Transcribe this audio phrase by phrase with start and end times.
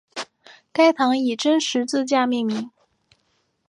[0.73, 2.71] 该堂以真十字架命名。